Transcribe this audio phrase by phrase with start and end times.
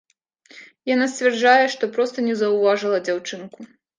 [0.93, 3.59] Яна сцвярджае, што проста не заўважыла дзяўчынку.